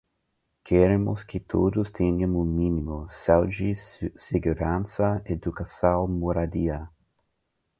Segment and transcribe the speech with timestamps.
[0.63, 3.75] Queremos que todos tenham o mínimo: saúde,
[4.29, 6.89] segurança, educação, moradia